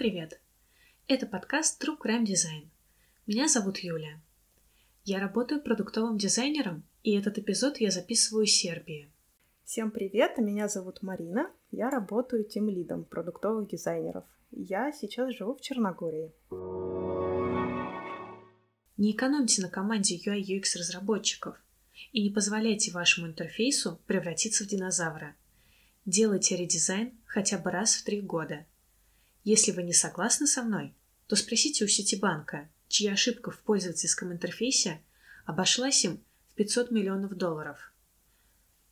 [0.00, 0.40] Привет!
[1.08, 2.70] Это подкаст True Crime Design.
[3.26, 4.18] Меня зовут Юля.
[5.04, 9.10] Я работаю продуктовым дизайнером, и этот эпизод я записываю из Сербии.
[9.62, 11.50] Всем привет, меня зовут Марина.
[11.70, 14.24] Я работаю тем лидом продуктовых дизайнеров.
[14.50, 16.32] Я сейчас живу в Черногории.
[18.96, 21.62] Не экономьте на команде UI UX разработчиков
[22.12, 25.36] и не позволяйте вашему интерфейсу превратиться в динозавра.
[26.06, 28.64] Делайте редизайн хотя бы раз в три года.
[29.44, 30.94] Если вы не согласны со мной,
[31.26, 35.00] то спросите у Ситибанка, чья ошибка в пользовательском интерфейсе
[35.46, 37.92] обошлась им в 500 миллионов долларов.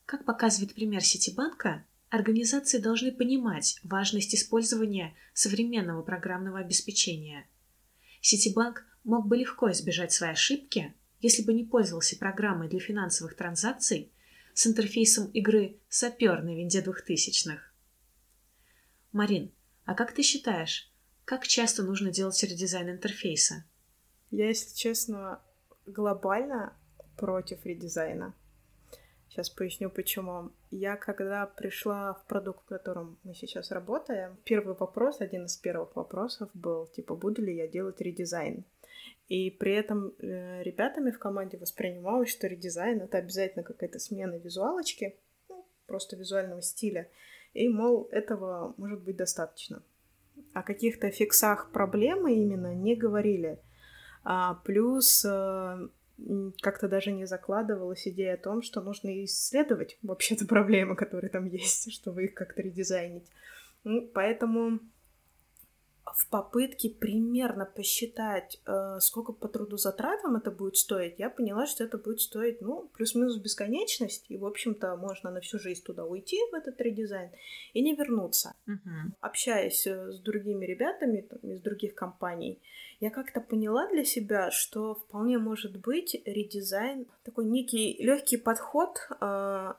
[0.07, 7.47] Как показывает пример Ситибанка, организации должны понимать важность использования современного программного обеспечения.
[8.23, 14.11] Ситибанк мог бы легко избежать своей ошибки, если бы не пользовался программой для финансовых транзакций
[14.55, 17.75] с интерфейсом игры «Сапер» на винде двухтысячных.
[19.13, 19.53] Марин,
[19.89, 20.93] а как ты считаешь,
[21.25, 23.65] как часто нужно делать редизайн интерфейса?
[24.31, 25.41] Я, если честно,
[25.87, 26.77] глобально
[27.17, 28.35] против редизайна.
[29.31, 30.51] Сейчас поясню, почему.
[30.71, 35.97] Я, когда пришла в продукт, в котором мы сейчас работаем, первый вопрос, один из первых
[35.97, 38.67] вопросов был, типа, буду ли я делать редизайн?
[39.29, 45.17] И при этом э, ребятами в команде воспринималось, что редизайн— это обязательно какая-то смена визуалочки,
[45.49, 47.09] ну, просто визуального стиля.
[47.59, 49.83] И, мол, этого может быть достаточно.
[50.53, 53.59] О каких-то фиксах проблемы именно не говорили.
[54.23, 55.89] А, плюс э,
[56.63, 61.93] как-то даже не закладывалась идея о том, что нужно исследовать вообще-то проблемы, которые там есть,
[61.93, 63.27] чтобы их как-то редизайнить.
[63.83, 64.79] Ну, поэтому
[66.15, 71.99] в попытке примерно посчитать, э, сколько по трудозатратам это будет стоить, я поняла, что это
[71.99, 76.55] будет стоить, ну, плюс-минус бесконечность, и, в общем-то, можно на всю жизнь туда уйти, в
[76.55, 77.31] этот редизайн,
[77.73, 78.55] и не вернуться.
[78.67, 79.15] Угу.
[79.21, 82.61] Общаясь э, с другими ребятами там, из других компаний,
[83.01, 89.75] я как-то поняла для себя, что вполне может быть редизайн такой некий легкий подход э,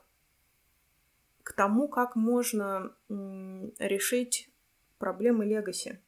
[1.42, 4.48] к тому, как можно м, решить
[4.98, 5.98] проблемы легаси.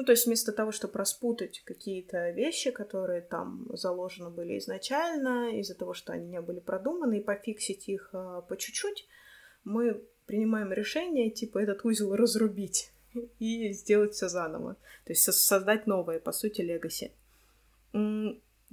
[0.00, 5.74] Ну, то есть вместо того, чтобы распутать какие-то вещи, которые там заложены были изначально, из-за
[5.74, 9.06] того, что они не были продуманы, и пофиксить их а, по чуть-чуть,
[9.62, 12.92] мы принимаем решение, типа, этот узел разрубить
[13.38, 14.78] и сделать все заново.
[15.04, 17.12] То есть создать новое, по сути, легаси.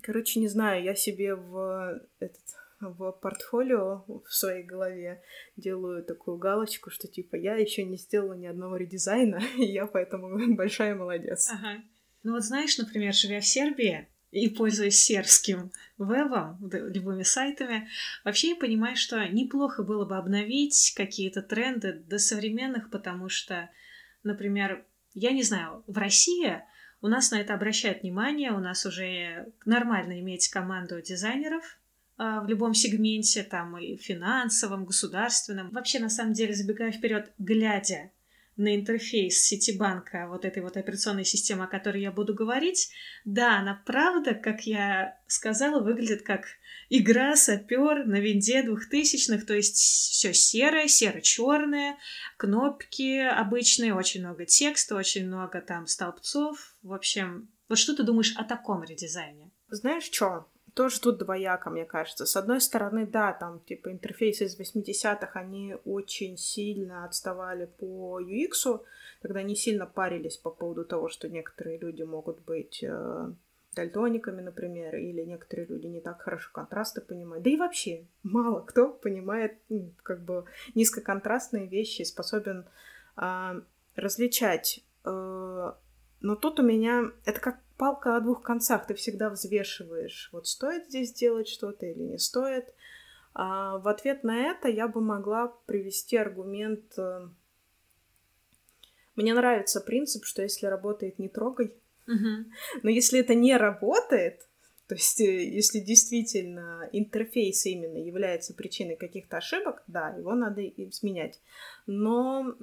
[0.01, 2.45] Короче, не знаю, я себе в этот
[2.79, 5.21] в портфолио в своей голове
[5.55, 10.55] делаю такую галочку, что типа я еще не сделала ни одного редизайна, и я поэтому
[10.55, 11.49] большая молодец.
[11.51, 11.81] Ага.
[12.23, 17.87] Ну вот знаешь, например, живя в Сербии и пользуясь сербским вебом, любыми сайтами,
[18.25, 23.69] вообще я понимаю, что неплохо было бы обновить какие-то тренды до современных, потому что,
[24.23, 26.61] например, я не знаю, в России
[27.01, 31.79] у нас на это обращают внимание, у нас уже нормально иметь команду дизайнеров,
[32.17, 35.69] в любом сегменте, там и финансовом, государственном.
[35.71, 38.11] Вообще, на самом деле, забегая вперед, глядя
[38.55, 42.89] на интерфейс Ситибанка, вот этой вот операционной системы, о которой я буду говорить,
[43.23, 46.45] да, она правда, как я сказала, выглядит как
[46.89, 51.97] игра сапер на винде двухтысячных, то есть все серое, серо-черное,
[52.37, 56.75] кнопки обычные, очень много текста, очень много там столбцов.
[56.81, 59.51] В общем, вот что ты думаешь о таком редизайне?
[59.69, 60.49] Знаешь что?
[60.77, 62.27] Тоже тут двояко, мне кажется.
[62.27, 68.79] С одной стороны, да, там, типа, интерфейсы из 80-х, они очень сильно отставали по UX,
[69.21, 73.31] тогда не сильно парились по поводу того, что некоторые люди могут быть э,
[73.75, 77.43] дальтониками, например, или некоторые люди не так хорошо контрасты понимают.
[77.43, 82.65] Да и вообще, мало кто понимает, ну, как бы, низкоконтрастные вещи, способен
[83.17, 83.61] э,
[83.95, 84.83] различать.
[85.05, 85.73] Э,
[86.21, 87.11] но тут у меня...
[87.25, 88.87] Это как палка о двух концах.
[88.87, 92.73] Ты всегда взвешиваешь, вот стоит здесь делать что-то или не стоит.
[93.33, 96.97] А в ответ на это я бы могла привести аргумент.
[96.97, 97.27] Э,
[99.15, 101.75] мне нравится принцип, что если работает, не трогай.
[102.07, 102.51] Угу.
[102.81, 104.47] Но если это не работает,
[104.87, 111.41] то есть, э, если действительно интерфейс именно является причиной каких-то ошибок, да, его надо изменять.
[111.85, 112.55] Но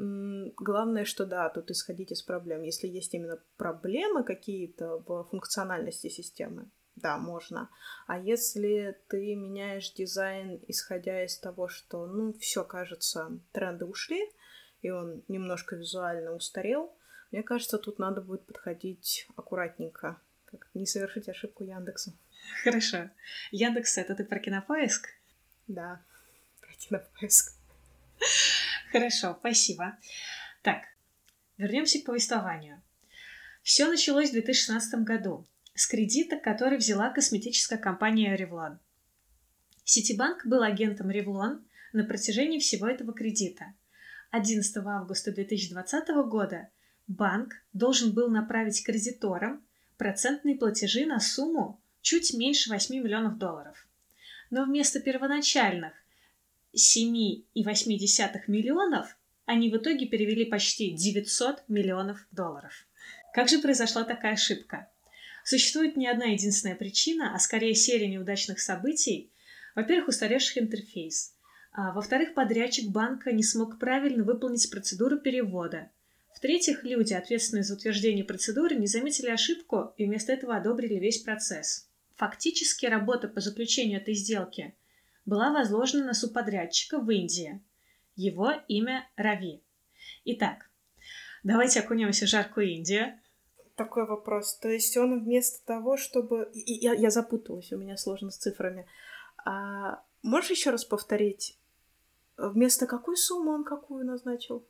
[0.57, 2.63] главное, что да, тут исходить из проблем.
[2.63, 7.69] Если есть именно проблемы какие-то в функциональности системы, да, можно.
[8.07, 14.31] А если ты меняешь дизайн, исходя из того, что, ну, все кажется, тренды ушли,
[14.81, 16.95] и он немножко визуально устарел,
[17.33, 20.21] мне кажется, тут надо будет подходить аккуратненько
[20.59, 22.13] как не совершить ошибку Яндексу.
[22.63, 23.11] Хорошо.
[23.51, 25.09] Яндекс— это ты про кинопоиск?
[25.67, 26.03] Да,
[26.61, 27.55] про кинопоиск.
[28.93, 29.99] Хорошо, спасибо.
[30.63, 30.85] Так,
[31.57, 32.83] вернемся к повествованию.
[33.63, 38.79] Все началось в 2016 году с кредита, который взяла косметическая компания Revlon.
[39.85, 43.75] Ситибанк был агентом Revlon на протяжении всего этого кредита.
[44.31, 46.69] 11 августа 2020 года
[47.07, 49.64] банк должен был направить кредиторам
[49.97, 53.87] процентные платежи на сумму чуть меньше 8 миллионов долларов.
[54.51, 55.93] Но вместо первоначальных
[56.75, 62.87] 7,8 миллионов они в итоге перевели почти 900 миллионов долларов.
[63.33, 64.89] Как же произошла такая ошибка?
[65.45, 69.31] Существует не одна единственная причина, а скорее серия неудачных событий.
[69.75, 71.35] Во-первых, устаревший интерфейс.
[71.73, 75.91] А во-вторых, подрядчик банка не смог правильно выполнить процедуру перевода.
[76.35, 81.89] В-третьих, люди, ответственные за утверждение процедуры, не заметили ошибку и вместо этого одобрили весь процесс.
[82.17, 84.75] Фактически работа по заключению этой сделки
[85.25, 87.63] была возложена на субподрядчика в Индии.
[88.17, 89.63] Его имя Рави.
[90.25, 90.71] Итак,
[91.45, 93.19] давайте окунемся в жаркую Индию.
[93.77, 94.59] Такой вопрос.
[94.59, 96.51] То есть он вместо того, чтобы...
[96.53, 98.87] Я, я запуталась, у меня сложно с цифрами.
[99.45, 101.59] А можешь еще раз повторить?
[102.37, 104.67] Вместо какой суммы он какую назначил?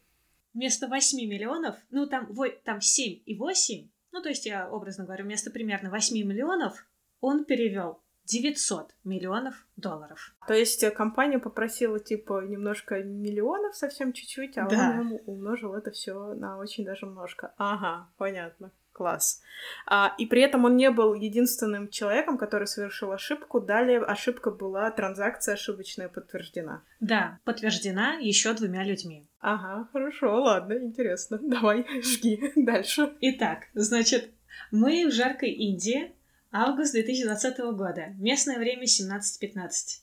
[0.54, 2.28] Вместо 8 миллионов, ну там,
[2.64, 6.86] там 7 и 8, ну то есть я образно говорю, вместо примерно 8 миллионов
[7.20, 10.34] он перевел 900 миллионов долларов.
[10.46, 14.96] То есть э, компания попросила типа немножко миллионов, совсем чуть-чуть, а да.
[14.98, 17.52] он умножил это все на очень даже немножко.
[17.58, 18.72] Ага, понятно.
[18.92, 19.42] Класс.
[19.86, 23.60] А, и при этом он не был единственным человеком, который совершил ошибку.
[23.60, 26.84] Далее ошибка была, транзакция ошибочная подтверждена.
[27.00, 29.26] Да, подтверждена еще двумя людьми.
[29.46, 31.38] Ага, хорошо, ладно, интересно.
[31.42, 33.12] Давай, жги дальше.
[33.20, 34.30] Итак, значит,
[34.70, 36.12] мы в жаркой Индии,
[36.50, 40.00] август 2020 года, местное время 17.15.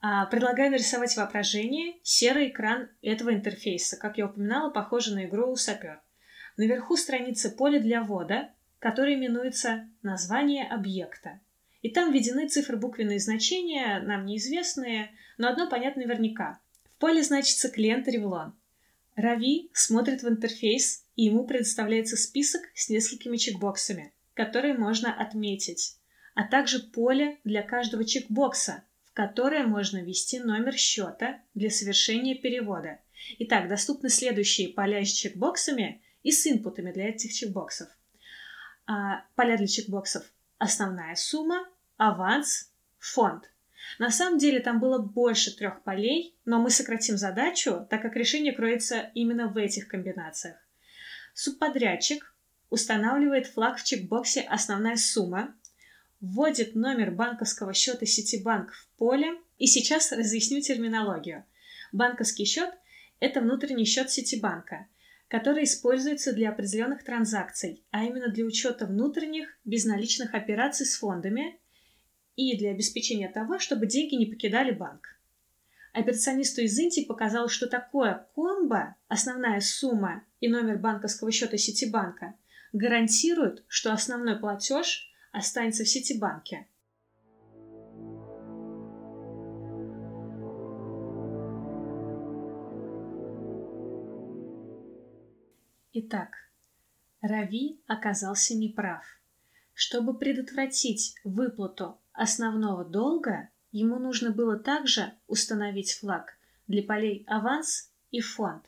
[0.00, 3.98] А, предлагаю нарисовать воображение серый экран этого интерфейса.
[3.98, 6.00] Как я упоминала, похоже на игру «Сапер».
[6.56, 8.48] Наверху страницы поле для ввода,
[8.78, 11.38] которое именуется «Название объекта».
[11.82, 16.60] И там введены цифры буквенные значения, нам неизвестные, но одно понятно наверняка.
[16.94, 18.52] В поле значится клиент Revlon.
[19.20, 25.96] Рави смотрит в интерфейс, и ему предоставляется список с несколькими чекбоксами, которые можно отметить,
[26.34, 33.00] а также поле для каждого чекбокса, в которое можно ввести номер счета для совершения перевода.
[33.38, 37.88] Итак, доступны следующие поля с чекбоксами– и с инпутами для этих чекбоксов.
[38.86, 40.24] А, поля для чекбоксов–
[40.58, 43.49] основная сумма, аванс, фонд.
[43.98, 48.52] На самом деле там было больше трех полей, но мы сократим задачу, так как решение
[48.52, 50.56] кроется именно в этих комбинациях.
[51.34, 52.34] Субподрядчик
[52.70, 55.54] устанавливает флаг в чекбоксе «Основная сумма»,
[56.20, 61.44] вводит номер банковского счета Ситибанк в поле, и сейчас разъясню терминологию.
[61.92, 62.70] Банковский счет–
[63.20, 64.86] это внутренний счет Ситибанка–
[65.30, 71.59] который используется для определенных транзакций, а именно для учета внутренних безналичных операций с фондами
[72.36, 75.18] и для обеспечения того, чтобы деньги не покидали банк.
[75.92, 82.34] Операционисту из Индии показалось, что такое комбо, основная сумма и номер банковского счета Ситибанка,
[82.72, 86.66] гарантируют, что основной платеж останется в Ситибанке–
[95.92, 96.36] Итак,
[97.20, 99.04] Рави оказался неправ.
[99.74, 106.32] Чтобы предотвратить выплату основного долга, ему нужно было также установить флаг
[106.66, 108.64] для полей аванс и фонд,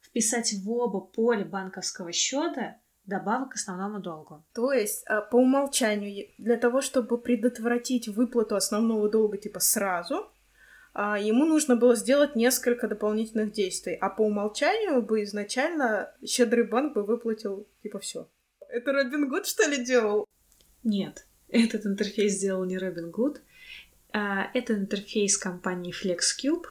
[0.00, 4.44] вписать в оба поля банковского счета добавок к основному долгу.
[4.54, 10.30] То есть, а, по умолчанию, для того, чтобы предотвратить выплату основного долга типа сразу,
[10.92, 16.94] а, ему нужно было сделать несколько дополнительных действий, а по умолчанию бы изначально щедрый банк
[16.94, 18.28] бы выплатил типа все.
[18.68, 20.26] Это Робин Гуд, что ли, делал?
[20.82, 23.40] Нет, этот интерфейс сделал не Робин Гуд.
[24.12, 26.66] А, это интерфейс компании FlexCube.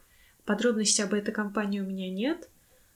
[0.45, 2.49] Подробностей об этой компании у меня нет,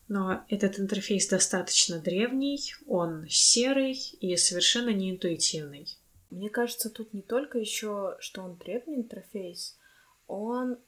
[0.07, 5.87] но этот интерфейс достаточно древний, он серый и совершенно неинтуитивный.
[6.31, 9.77] Мне кажется, тут не только еще, что он древний интерфейс,
[10.25, 10.79] он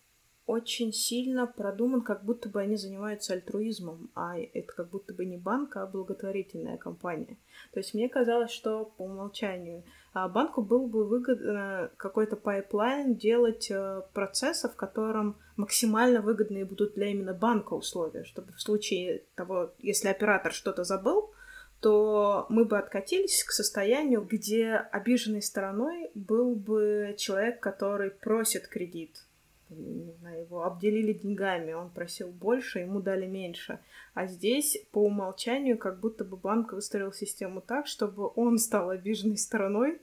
[0.46, 5.38] очень сильно продуман, как будто бы они занимаются альтруизмом, а это как будто бы не
[5.38, 7.38] банк, а благотворительная компания.
[7.74, 9.84] То есть мне казалось, что по умолчанию
[10.16, 16.94] а банку было бы выгодно какой-то пайплайн делать э, процессы, в котором максимально выгодные будут
[16.94, 21.34] для именно банка условия, чтобы в случае того, если оператор что-то забыл,
[21.82, 29.25] то мы бы откатились к состоянию, где обиженной стороной был бы человек, который просит кредит
[29.76, 33.80] не знаю, его обделили деньгами, он просил больше, ему дали меньше.
[34.14, 39.38] А здесь по умолчанию как будто бы банк выстроил систему так, чтобы он стал обиженной
[39.38, 40.02] стороной,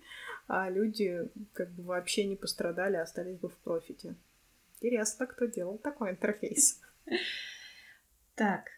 [0.49, 4.15] а люди как бы вообще не пострадали, а остались бы в профите.
[4.81, 6.81] Интересно, кто делал такой интерфейс.
[8.35, 8.71] Так,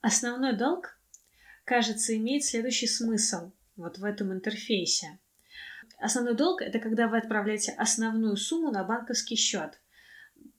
[0.00, 0.96] основной долг,
[1.64, 5.18] кажется, имеет следующий смысл вот в этом интерфейсе.
[5.98, 9.79] Основной долг– это когда вы отправляете основную сумму на банковский счет.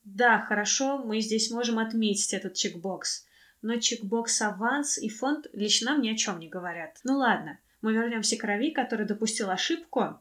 [0.03, 3.25] Да, хорошо, мы здесь можем отметить этот чекбокс,
[3.61, 6.99] но чекбокс аванс и фонд лично нам ни о чем не говорят.
[7.03, 10.19] Ну ладно, мы вернемся к Рави, который допустил ошибку,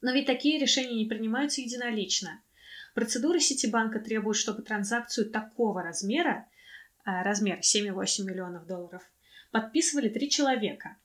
[0.00, 2.40] но ведь такие решения не принимаются единолично.
[2.94, 6.46] Процедура Ситибанка требует, чтобы транзакцию такого размера,
[7.04, 9.02] а, размер 7,8 миллионов долларов,
[9.50, 10.96] подписывали три человека.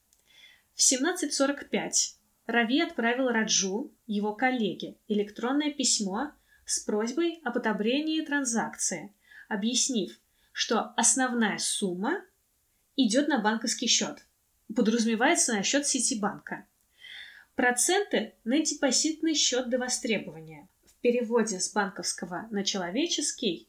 [0.76, 2.16] В 17.45
[2.46, 6.32] Рави отправил Раджу, его коллеге, электронное письмо
[6.70, 9.12] с просьбой об одобрении транзакции,
[9.48, 10.20] объяснив,
[10.52, 12.24] что основная сумма
[12.96, 14.24] идет на банковский счет,
[14.76, 16.68] подразумевается на счет Ситибанка.
[17.56, 20.70] Проценты на депозитный счет до востребования.
[20.86, 23.68] В переводе с банковского на человеческий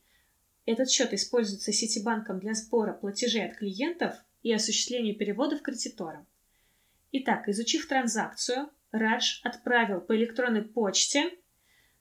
[0.66, 6.26] этот счет используется Ситибанком для сбора платежей от клиентов и осуществления переводов кредиторам.
[7.12, 11.39] Итак, изучив транзакцию, Радж отправил по электронной почте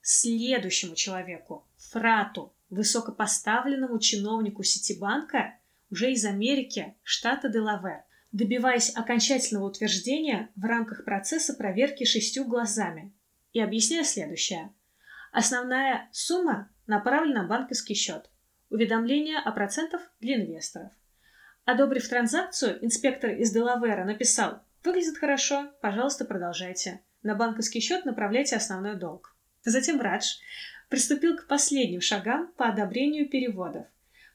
[0.01, 5.55] следующему человеку, Фрату, высокопоставленному чиновнику Ситибанка,
[5.89, 13.11] уже из Америки, штата Делавер, добиваясь окончательного утверждения в рамках процесса проверки шестью глазами
[13.53, 14.71] и объясняя следующее.
[15.31, 18.29] Основная сумма направлена на банковский счет.
[18.69, 20.91] Уведомление о процентах для инвесторов.
[21.65, 27.01] Одобрив транзакцию, инспектор из Делавера написал Выглядит хорошо, пожалуйста, продолжайте.
[27.21, 29.28] На банковский счет направляйте основной долг.
[29.63, 30.37] Затем Радж
[30.89, 33.85] приступил к последним шагам по одобрению переводов,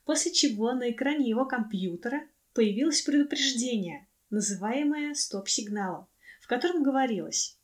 [0.05, 6.07] после чего на экране его компьютера появилось предупреждение, называемое стоп-сигналом,
[6.41, 7.59] в котором говорилось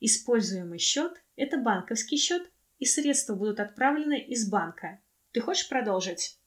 [0.00, 5.00] «Используемый счет– это банковский счет, и средства будут отправлены из банка.
[5.32, 6.38] Ты хочешь продолжить?»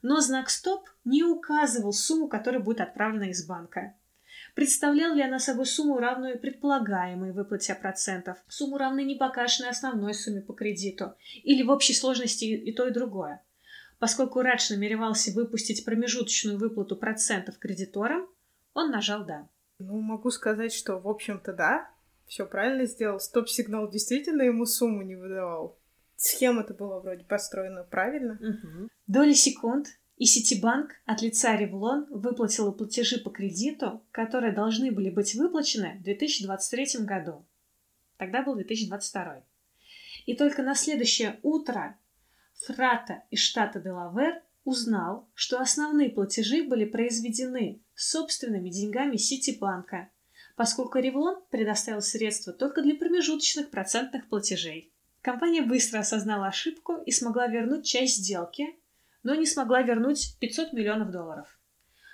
[0.00, 3.94] Но знак «Стоп» не указывал сумму, которая будет отправлена из банка.
[4.54, 10.52] Представляла ли она собой сумму, равную предполагаемой выплате процентов, сумму, равной непокашенной основной сумме по
[10.52, 13.42] кредиту, или в общей сложности и то, и другое?
[13.98, 18.28] Поскольку Радж намеревался выпустить промежуточную выплату процентов кредиторам,
[18.74, 19.48] он нажал «да».
[19.78, 21.90] Ну, могу сказать, что, в общем-то, да,
[22.26, 23.20] все правильно сделал.
[23.20, 25.78] Стоп-сигнал действительно ему сумму не выдавал.
[26.16, 28.34] Схема-то была вроде построена правильно.
[28.34, 28.88] Угу.
[29.06, 35.34] Доли секунд и Ситибанк от лица Ревлон выплатила платежи по кредиту, которые должны были быть
[35.34, 37.46] выплачены в 2023 году.
[38.18, 39.42] Тогда был 2022.
[40.26, 41.98] И только на следующее утро
[42.66, 50.10] Фрата из штата Делавер узнал, что основные платежи были произведены собственными деньгами Ситибанка,
[50.54, 54.92] поскольку Ревлон предоставил средства только для промежуточных процентных платежей.
[55.22, 58.76] Компания быстро осознала ошибку и смогла вернуть часть сделки,
[59.22, 61.58] но не смогла вернуть 500 миллионов долларов.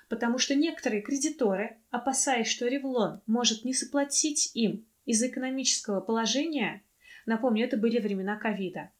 [0.08, 6.82] Потому что некоторые кредиторы, опасаясь, что Ревлон может не заплатить им из-за экономического положения,
[7.26, 8.90] напомню, это были времена ковида,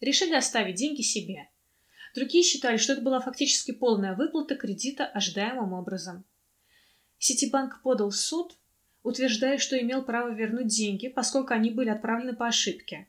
[0.00, 1.48] решили оставить деньги себе.
[2.14, 6.24] Другие считали, что это была фактически полная выплата кредита ожидаемым образом.
[7.18, 8.56] Ситибанк подал в суд,
[9.02, 13.08] утверждая, что имел право вернуть деньги, поскольку они были отправлены по ошибке.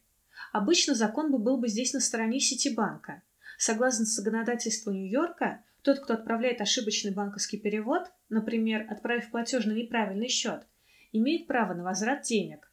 [0.52, 3.22] Обычно закон бы был бы здесь на стороне Ситибанка–
[3.60, 10.66] Согласно законодательству Нью-Йорка, тот, кто отправляет ошибочный банковский перевод, например, отправив платеж на неправильный счет,
[11.12, 12.72] имеет право на возврат денег.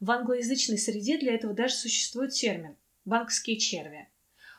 [0.00, 2.74] В англоязычной среде для этого даже существует термин
[3.04, 4.08] «банковские черви».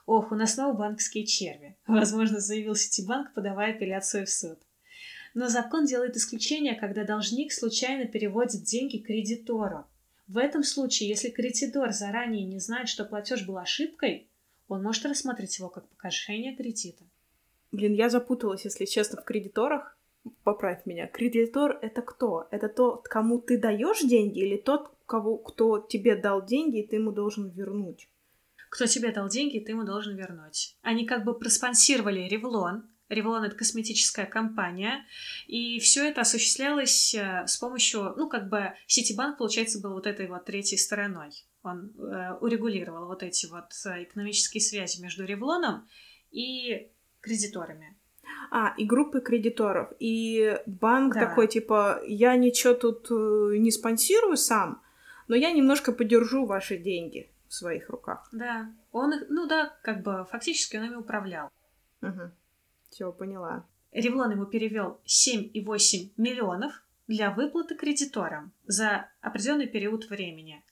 [0.05, 1.75] Ох, у нас снова банковские черви.
[1.87, 4.59] Возможно, заявил Ситибанк, подавая апелляцию в суд.
[5.33, 9.85] Но закон делает исключение, когда должник случайно переводит деньги кредитору.
[10.29, 14.29] В этом случае, если кредитор заранее не знает, что платеж был ошибкой,
[14.67, 17.03] он может рассмотреть его как погашение кредита.
[17.71, 19.97] Блин, я запуталась, если честно, в кредиторах.
[20.43, 21.07] Поправь меня.
[21.07, 22.47] Кредитор— это кто?
[22.49, 26.95] Это тот, кому ты даешь деньги, или тот, кого, кто тебе дал деньги, и ты
[26.95, 28.09] ему должен вернуть?
[28.69, 30.77] Кто тебе дал деньги, ты ему должен вернуть.
[30.81, 32.89] Они как бы проспонсировали Ревлон.
[33.07, 35.05] Ревлон— это косметическая компания.
[35.45, 40.27] И все это осуществлялось э, с помощью, ну, как бы Ситибанк, получается, был вот этой
[40.27, 41.29] вот третьей стороной
[41.65, 45.87] он э, урегулировал вот эти вот э, экономические связи между Ревлоном
[46.31, 46.91] и
[47.21, 47.97] кредиторами.
[48.51, 49.91] А, и группы кредиторов.
[49.99, 51.27] И банк да.
[51.27, 54.81] такой, типа, я ничего тут э, не спонсирую сам,
[55.27, 57.29] но я немножко подержу ваши деньги.
[57.47, 58.27] в своих руках.
[58.31, 58.73] Да.
[58.91, 61.49] Он их, ну да, как бы фактически он ими управлял.
[62.01, 62.31] Угу.
[62.89, 63.65] Все, поняла.
[63.91, 70.63] Ревлон ему перевел 7,8 миллионов для выплаты кредиторам за определенный период времени.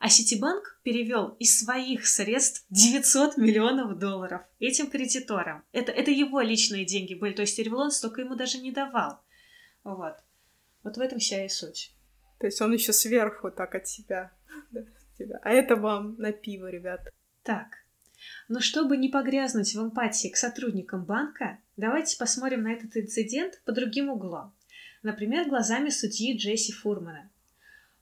[0.00, 5.62] А Ситибанк перевел из своих средств 900 миллионов долларов этим кредиторам.
[5.72, 9.20] Это, это его личные деньги были, то есть Ревлон столько ему даже не давал.
[9.84, 10.14] Вот.
[10.82, 11.92] Вот в этом вся и суть.
[12.38, 14.32] То есть он еще сверху так от себя.
[15.42, 17.12] А это вам на пиво, ребят.
[17.42, 17.66] Так,
[18.48, 23.72] но чтобы не погрязнуть в эмпатии к сотрудникам банка, давайте посмотрим на этот инцидент по
[23.72, 24.54] другим углом.
[25.02, 27.30] Например, глазами судьи Джесси Фурмана.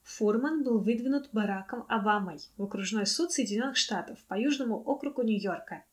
[0.09, 5.85] Фурман был выдвинут Бараком Обамой в окружной суд Соединенных Штатов по Южному округу Нью-Йорка.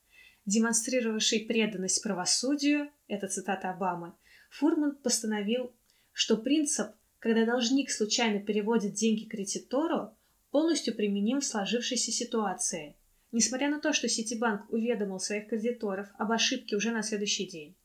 [0.45, 4.13] Демонстрировавший преданность правосудию, это цитата Обамы,
[4.51, 5.73] Фурман постановил,
[6.13, 10.15] что принцип, когда должник случайно переводит деньги кредитору,
[10.49, 12.95] полностью применим в сложившейся ситуации,
[13.33, 17.75] несмотря на то, что Ситибанк уведомил своих кредиторов об ошибке уже на следующий день.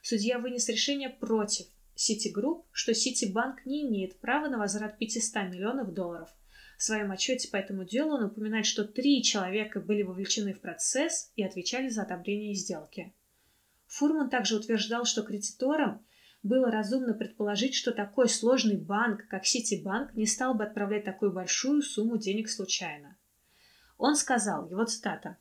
[0.00, 6.28] Судья вынес решение против Ситигрупп, что Ситибанк не имеет права на возврат 500 миллионов долларов.
[6.78, 11.30] В своем отчете по этому делу он упоминает, что три человека были вовлечены в процесс
[11.36, 13.14] и отвечали за одобрение сделки.
[13.86, 16.04] Фурман также утверждал, что кредиторам
[16.42, 21.82] было разумно предположить, что такой сложный банк, как Ситибанк, не стал бы отправлять такую большую
[21.82, 23.16] сумму денег случайно.
[23.98, 25.36] Он сказал, его цитата,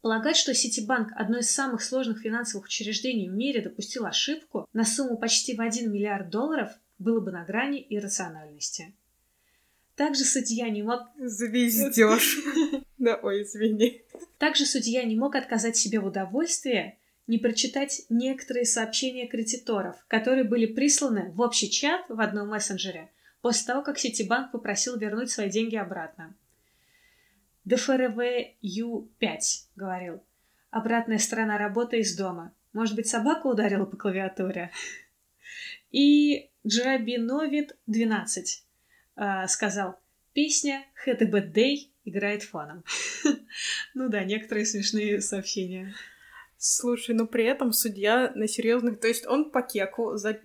[0.00, 5.18] Полагать, что Ситибанк, одно из самых сложных финансовых учреждений в мире, допустил ошибку на сумму
[5.18, 8.94] почти в 1 миллиард долларов, было бы на грани иррациональности.
[9.96, 11.02] Также судья не мог...
[11.18, 12.38] Звездеж.
[12.98, 14.02] Да, ой, извини.
[14.36, 20.66] Также судья не мог отказать себе в удовольствии не прочитать некоторые сообщения кредиторов, которые были
[20.66, 23.08] присланы в общий чат в одном мессенджере
[23.40, 26.34] после того, как Ситибанк попросил вернуть свои деньги обратно.
[27.64, 28.18] ДФРВ
[28.60, 29.38] Ю-5,
[29.76, 30.22] говорил.
[30.70, 32.54] Обратная сторона работы из дома.
[32.72, 34.70] Может быть, собака ударила по клавиатуре?
[35.90, 38.64] И Джабиновит 12
[39.16, 39.98] э, сказал,
[40.32, 42.84] песня Had a Bad Day играет фоном.
[43.94, 45.94] ну да, некоторые смешные сообщения.
[46.56, 50.40] Слушай, но при этом судья на серьезных, то есть он по кеку за...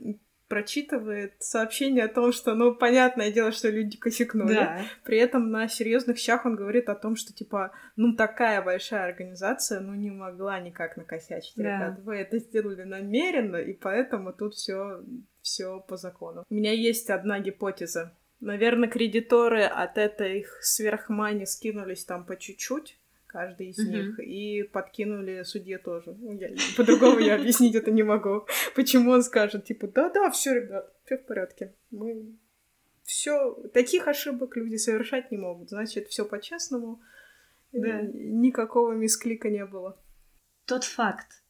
[0.48, 4.56] прочитывает сообщение о том, что, ну, понятное дело, что люди косякнули.
[4.56, 4.82] Да.
[5.04, 9.80] При этом на серьезных щах он говорит о том, что, типа, ну, такая большая организация,
[9.80, 11.56] ну, не могла никак накосячить.
[11.56, 11.64] Да.
[11.64, 15.04] Ребят, вы это сделали намеренно, и поэтому тут все
[15.46, 16.44] все по закону.
[16.50, 18.18] У меня есть одна гипотеза.
[18.40, 23.00] Наверное, кредиторы от этой сверхмани скинулись там по чуть-чуть,
[23.36, 26.16] каждый из них, и подкинули судье тоже.
[26.18, 26.40] Ну,
[26.78, 28.48] по-другому я объяснить это не могу.
[28.76, 31.76] Почему он скажет, типа, да-да, все, ребят, все в порядке.
[31.92, 32.38] Мы
[33.04, 35.70] все таких ошибок люди совершать не могут.
[35.70, 37.02] Значит, все по-честному.
[37.74, 38.04] Да.
[38.14, 40.02] Никакого мисклика не было.
[40.66, 41.44] Тот факт,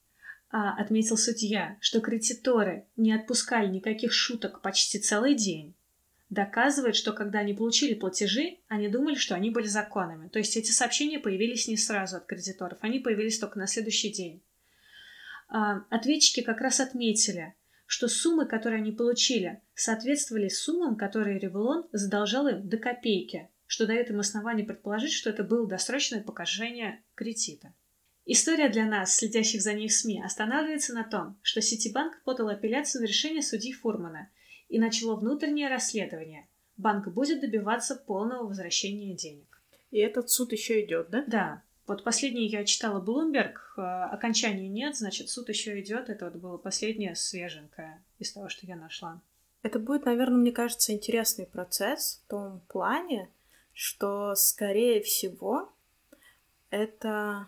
[0.50, 5.75] а, отметил судья, что кредиторы не отпускали никаких шуток почти целый день,
[6.30, 10.28] доказывает, что когда они получили платежи, они думали, что они были законными.
[10.30, 14.44] То есть эти сообщения появились не сразу от кредиторов, они появились только на следующий день.
[15.48, 17.54] А, ответчики как раз отметили,
[17.86, 24.10] что суммы, которые они получили, соответствовали суммам, которые Ревелон задолжал им до копейки, что дает
[24.10, 27.74] им основание предположить, что это было досрочное погашение кредита.
[28.26, 33.04] История для нас, следящих за ней в СМИ, останавливается на том, что Ситибанк подал апелляцию
[33.04, 34.30] на решение судьи Фурмана–
[34.76, 36.50] и начало внутреннее расследование.
[36.76, 39.62] Банк будет добиваться полного возвращения денег.
[39.90, 41.24] И этот суд еще идет, да?
[41.28, 41.62] Да.
[41.88, 46.10] Вот последний я читала Bloomberg, э, окончания нет, значит, суд еще идет.
[46.10, 49.22] Это вот было последнее свеженькое из того, что я нашла.
[49.64, 53.30] Это будет, наверное, мне кажется, интересный процесс в том плане,
[53.72, 55.72] что, скорее всего,
[56.70, 57.48] это...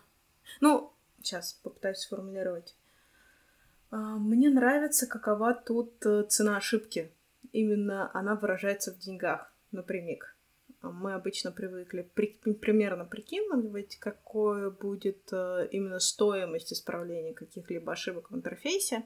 [0.62, 2.74] Ну, сейчас попытаюсь сформулировать.
[3.90, 7.12] А, мне нравится, какова тут э, цена ошибки.
[7.58, 10.36] Именно она выражается в деньгах напрямик.
[10.80, 18.36] Мы обычно привыкли при, примерно прикидывать, какое будет э, именно стоимость исправления каких-либо ошибок в
[18.36, 19.04] интерфейсе,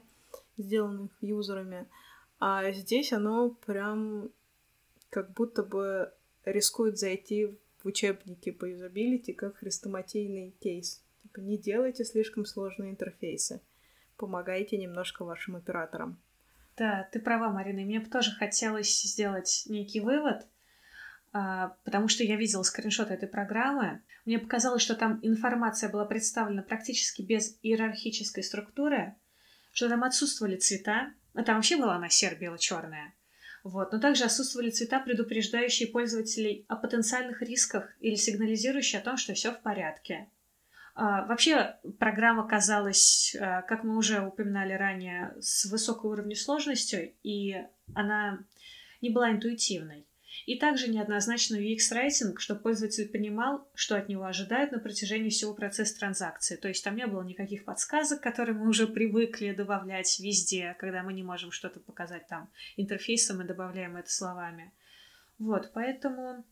[0.57, 1.89] сделанных юзерами.
[2.37, 4.29] А здесь оно прям
[5.09, 6.13] как будто бы
[6.45, 11.03] рискует зайти в учебники по юзабилити как хрестоматийный кейс.
[11.23, 13.61] Типа не делайте слишком сложные интерфейсы
[14.17, 16.17] помогайте немножко вашим операторам.
[16.77, 17.79] Да, ты права, Марина.
[17.79, 20.47] И мне бы тоже хотелось сделать некий вывод,
[21.31, 24.01] а, потому что я видела скриншот этой программы.
[24.25, 29.15] Мне показалось, что там информация была представлена практически без иерархической структуры,
[29.71, 31.13] что там отсутствовали цвета.
[31.33, 33.13] Ну, там вообще была она серо-бело-черная.
[33.63, 33.91] Вот.
[33.91, 39.51] Но также отсутствовали цвета, предупреждающие пользователей о потенциальных рисках или сигнализирующие о том, что все
[39.51, 40.27] в порядке.
[40.95, 47.55] А, вообще программа казалась, а, как мы уже упоминали ранее, с высокой уровнем сложностью, и
[47.95, 48.39] она
[49.01, 50.05] не была интуитивной.
[50.45, 55.97] И также неоднозначный UX-райтинг, чтобы пользователь понимал, что от него ожидают на протяжении всего процесса
[55.97, 56.55] транзакции.
[56.55, 61.13] То есть там не было никаких подсказок, которые мы уже привыкли добавлять везде, когда мы
[61.13, 64.73] не можем что-то показать там интерфейсом и добавляем это словами.
[65.37, 66.43] Вот, поэтому,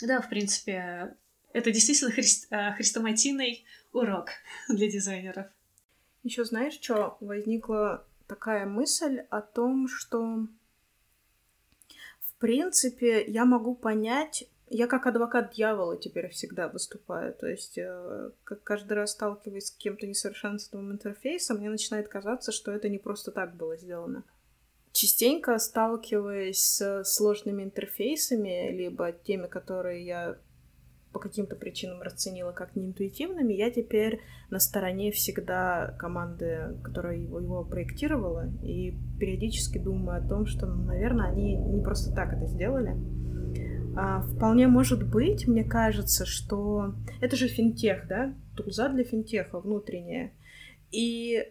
[0.00, 1.14] да, в принципе,
[1.52, 4.30] это действительно христ, э, хрестоматийный урок
[4.68, 5.46] для дизайнеров.
[6.22, 10.46] Еще знаешь, что возникла такая мысль о том, что
[12.42, 17.32] принципе, я могу понять, я как адвокат дьявола теперь всегда выступаю.
[17.34, 22.72] То есть, э, как каждый раз сталкиваясь с каким-то несовершенством интерфейса, мне начинает казаться, что
[22.72, 24.24] это не просто так было сделано.
[24.90, 30.36] Частенько сталкиваясь с сложными интерфейсами, либо теми, которые я
[31.12, 34.20] по каким-то причинам расценила как неинтуитивными, я теперь
[34.50, 40.84] на стороне всегда команды, которая его, его проектировала, и периодически думаю о том, что, ну,
[40.84, 42.96] наверное, они не просто так это сделали.
[43.94, 50.32] А, вполне может быть, мне кажется, что это же финтех, да, тулза для финтеха внутренняя.
[50.90, 51.44] И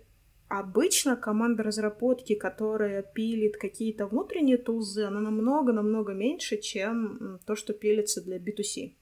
[0.47, 8.24] обычно команда разработки, которая пилит какие-то внутренние тулзы, она намного-намного меньше, чем то, что пилится
[8.24, 8.95] для B2C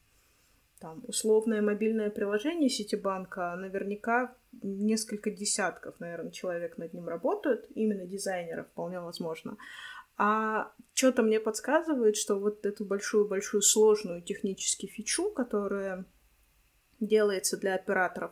[0.80, 8.68] там, условное мобильное приложение Ситибанка, наверняка несколько десятков, наверное, человек над ним работают, именно дизайнеров,
[8.68, 9.58] вполне возможно.
[10.18, 16.06] А что-то мне подсказывает, что вот эту большую-большую сложную технически фичу, которая
[17.00, 18.32] делается для операторов,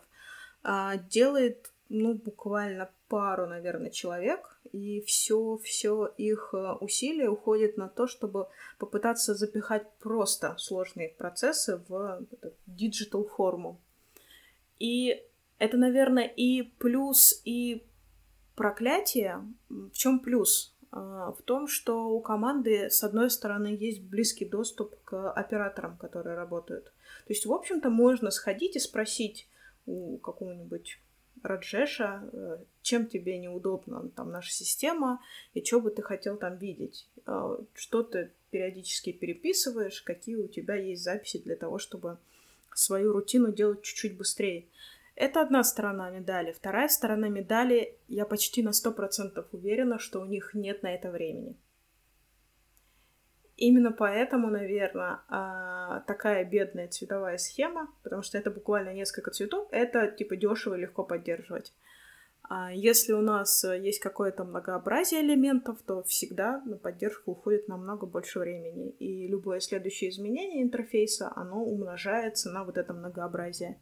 [0.63, 7.87] а, делает, ну, буквально пару, наверное, человек, и все, все их э, усилия уходит на
[7.87, 12.25] то, чтобы попытаться запихать просто сложные процессы в
[12.65, 13.79] digital форму.
[14.79, 15.23] И
[15.57, 17.83] это, наверное, и плюс, и
[18.55, 19.41] проклятие.
[19.69, 20.75] В чем плюс?
[20.91, 26.35] А, в том, что у команды, с одной стороны, есть близкий доступ к операторам, которые
[26.35, 26.85] работают.
[26.85, 29.47] То есть, в общем-то, можно сходить и спросить
[29.85, 30.99] у какого-нибудь
[31.43, 35.21] Раджеша, э, чем тебе неудобна там наша система,
[35.53, 37.07] и что бы ты хотел там видеть.
[37.25, 42.17] Э, что ты периодически переписываешь, какие у тебя есть записи для того, чтобы
[42.73, 44.65] свою рутину делать чуть-чуть быстрее.
[45.15, 46.51] Это одна сторона медали.
[46.51, 51.55] Вторая сторона медали, я почти на 100% уверена, что у них нет на это времени.
[53.57, 60.11] Именно поэтому, наверное, а, такая бедная цветовая схема, потому что это буквально несколько цветов, это
[60.11, 61.73] типа дешево и легко поддерживать.
[62.43, 68.39] А если у нас есть какое-то многообразие элементов, то всегда на поддержку уходит намного больше
[68.39, 68.91] времени.
[68.91, 73.81] И любое следующее изменение интерфейса, оно умножается на вот это многообразие.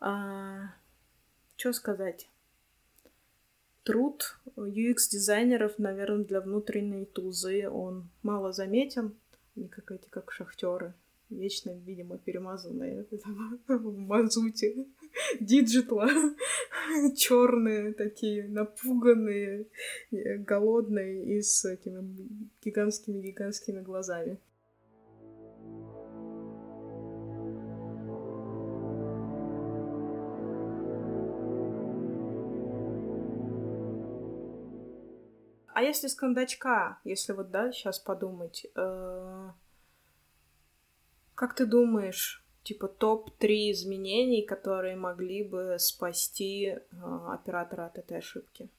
[0.00, 0.74] А,
[1.56, 2.28] что сказать?
[3.86, 9.14] Труд UX-дизайнеров, наверное, для внутренней тулзы он мало заметен.
[9.56, 10.92] Они как эти, как шахтеры.
[11.30, 13.06] Вечно, видимо, перемазанные
[13.68, 14.86] в мазуте
[15.40, 16.08] digital а.
[17.16, 19.66] черные такие, напуганные,
[20.10, 22.28] голодные и с этими
[22.64, 24.38] гигантскими-гигантскими глазами.
[35.76, 39.50] А если с кондачка, если вот, да, сейчас подумать, э,
[41.34, 46.78] как ты думаешь, типа топ-3 изменений, которые могли бы спасти э,
[47.28, 48.70] оператора от этой ошибки?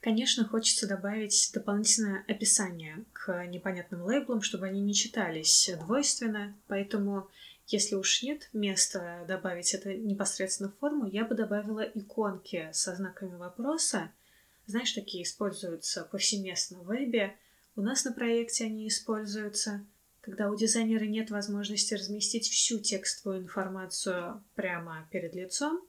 [0.00, 7.28] Конечно, хочется добавить дополнительное описание к непонятным лейблам, чтобы они не читались двойственно, поэтому
[7.68, 13.36] если уж нет места добавить это непосредственно в форму, я бы добавила иконки со знаками
[13.36, 14.10] вопроса,
[14.66, 17.36] знаешь, такие используются повсеместно в вебе.
[17.76, 19.86] У нас на проекте они используются,
[20.20, 25.86] когда у дизайнера нет возможности разместить всю текстовую информацию прямо перед лицом.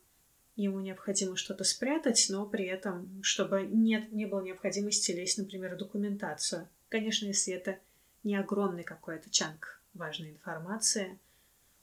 [0.55, 5.77] Ему необходимо что-то спрятать, но при этом, чтобы нет, не было необходимости лезть, например, в
[5.77, 6.67] документацию.
[6.89, 7.77] Конечно, если это
[8.23, 11.19] не огромный какой-то чанк важной информации.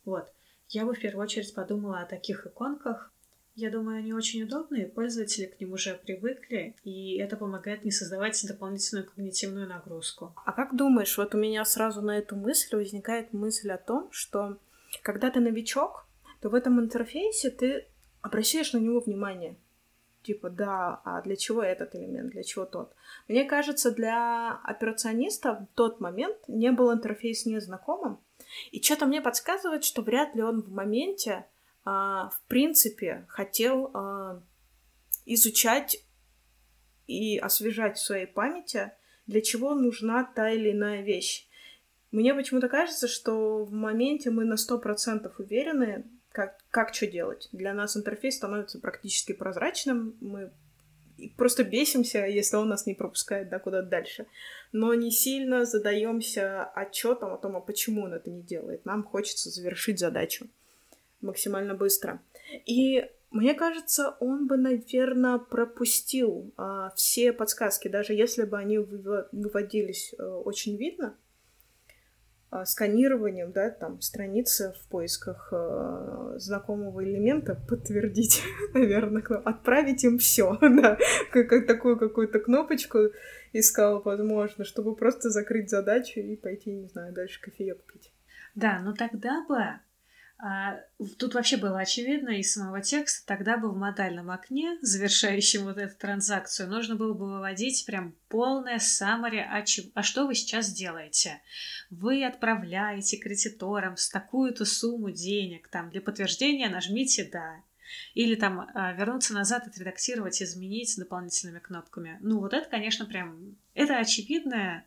[0.04, 0.32] Вот.
[0.68, 3.12] Я бы в первую очередь подумала о таких иконках,
[3.56, 8.44] я думаю, они очень удобные, пользователи к ним уже привыкли, и это помогает не создавать
[8.46, 10.34] дополнительную когнитивную нагрузку.
[10.44, 14.58] А как думаешь, вот у меня сразу на эту мысль возникает мысль о том, что
[15.02, 16.06] когда ты новичок,
[16.40, 17.86] то в этом интерфейсе ты
[18.22, 19.56] обращаешь на него внимание.
[20.24, 22.94] типа, да, а для чего этот элемент, для чего тот.
[23.28, 28.18] Мне кажется, для операциониста в тот момент не был интерфейс незнакомым,
[28.72, 31.44] и что-то мне подсказывает, что вряд ли он в моменте,
[32.30, 34.42] в принципе, хотел а,
[35.26, 36.04] изучать
[37.06, 38.92] и освежать в своей памяти,
[39.26, 41.46] для чего нужна та или иная вещь.
[42.10, 47.48] Мне почему-то кажется, что в моменте мы на 100% уверены, как, как что делать.
[47.52, 50.52] Для нас интерфейс становится практически прозрачным, мы
[51.36, 54.26] просто бесимся, если он нас не пропускает да, куда-то дальше.
[54.72, 58.84] Но не сильно задаемся отчетом о том, а почему он это не делает.
[58.84, 60.48] Нам хочется завершить задачу
[61.24, 62.22] максимально быстро.
[62.66, 70.14] И мне кажется, он бы, наверное, пропустил а, все подсказки, даже если бы они выводились
[70.18, 71.16] а, очень видно.
[72.54, 80.56] А, сканированием, да, там, страницы в поисках э, знакомого элемента, подтвердить, наверное, отправить им все,
[80.60, 80.96] да,
[81.32, 83.10] как, как такую какую-то кнопочку
[83.52, 88.12] искал, возможно, чтобы просто закрыть задачу и пойти, не знаю, дальше кофеек пить.
[88.54, 89.80] Да, но тогда бы а,
[91.18, 95.96] тут вообще было очевидно из самого текста, тогда бы в модальном окне, завершающем вот эту
[95.96, 101.40] транзакцию, нужно было бы выводить прям полное summary, а, чем, а что вы сейчас делаете.
[101.90, 107.62] Вы отправляете кредиторам с такую-то сумму денег, там, для подтверждения нажмите «да».
[108.14, 112.18] Или там а, вернуться назад, отредактировать, изменить дополнительными кнопками.
[112.20, 113.56] Ну, вот это, конечно, прям...
[113.74, 114.84] Это очевидное.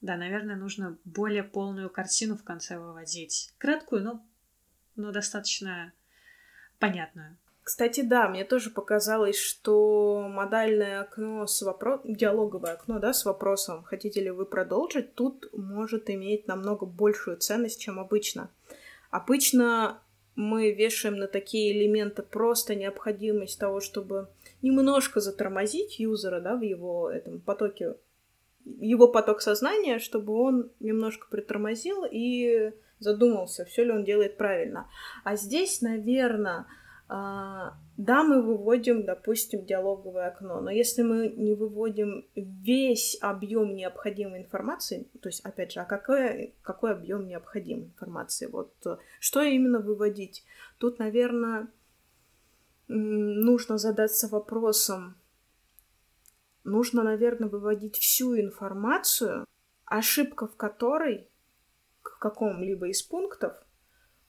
[0.00, 3.52] Да, наверное, нужно более полную картину в конце выводить.
[3.58, 4.26] Краткую, но
[4.96, 5.92] но достаточно
[6.78, 7.36] понятную.
[7.62, 13.82] Кстати, да, мне тоже показалось, что модальное окно с вопросом, диалоговое окно, да, с вопросом,
[13.84, 18.50] хотите ли вы продолжить, тут может иметь намного большую ценность, чем обычно.
[19.10, 20.02] Обычно
[20.36, 24.28] мы вешаем на такие элементы просто необходимость того, чтобы
[24.60, 27.94] немножко затормозить юзера, да, в его этом потоке,
[28.64, 32.72] его поток сознания, чтобы он немножко притормозил и
[33.04, 34.88] задумался, все ли он делает правильно.
[35.22, 36.66] А здесь, наверное,
[37.06, 44.42] а, да, мы выводим, допустим, диалоговое окно, но если мы не выводим весь объем необходимой
[44.42, 48.46] информации, то есть, опять же, а какой, какой объем необходимой информации?
[48.46, 48.74] Вот
[49.20, 50.44] что именно выводить?
[50.78, 51.68] Тут, наверное,
[52.88, 55.16] нужно задаться вопросом,
[56.64, 59.44] нужно, наверное, выводить всю информацию,
[59.84, 61.28] ошибка в которой
[62.24, 63.52] к какому-либо из пунктов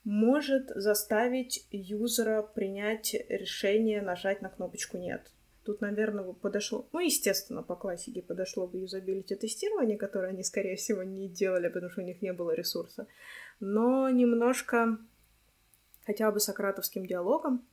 [0.04, 5.32] может заставить юзера принять решение нажать на кнопочку «Нет».
[5.64, 11.02] Тут, наверное, подошло, ну, естественно, по классике подошло бы юзабилити тестирование, которое они, скорее всего,
[11.02, 13.06] не делали, потому что у них не было ресурса.
[13.60, 14.98] Но немножко
[16.04, 17.66] хотя бы сократовским диалогом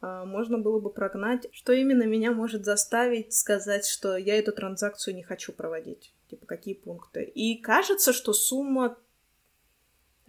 [0.00, 5.16] а, можно было бы прогнать, что именно меня может заставить сказать, что я эту транзакцию
[5.16, 6.14] не хочу проводить.
[6.28, 7.24] Типа, какие пункты.
[7.24, 8.96] И кажется, что сумма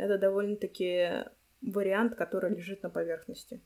[0.02, 1.26] это довольно-таки
[1.62, 3.62] вариант, который лежит на поверхности.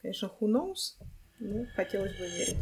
[0.00, 0.96] Конечно, who knows,
[1.38, 2.56] но хотелось бы верить.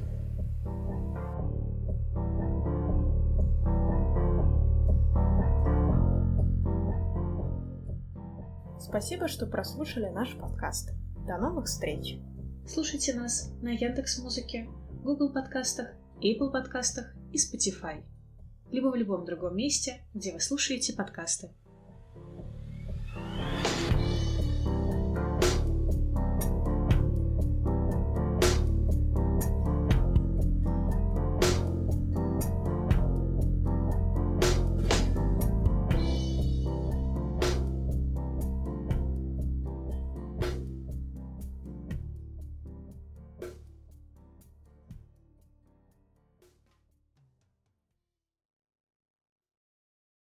[8.80, 10.90] Спасибо, что прослушали наш подкаст.
[11.24, 12.18] До новых встреч!
[12.66, 14.68] Слушайте нас на Яндекс Музыке,
[15.04, 18.02] Google подкастах, Apple подкастах и Spotify,
[18.72, 21.50] либо в любом другом месте, где вы слушаете подкасты.